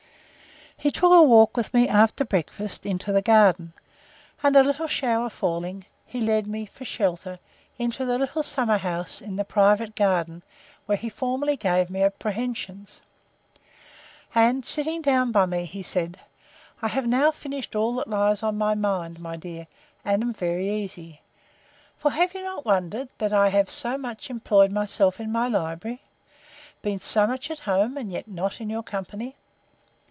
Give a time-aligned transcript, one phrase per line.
[0.83, 3.73] He took a walk with me, after breakfast, into the garden;
[4.41, 7.37] and a little shower falling, he led me, for shelter,
[7.77, 10.41] into the little summer house, in the private garden,
[10.87, 12.99] where he formerly gave me apprehensions;
[14.33, 16.19] and, sitting down by me, he said,
[16.81, 19.67] I have now finished all that lies on my mind, my dear,
[20.03, 21.21] and am very easy:
[21.95, 26.01] For have you not wondered, that I have so much employed myself in my library?
[26.81, 29.35] Been so much at home, and yet not in your company?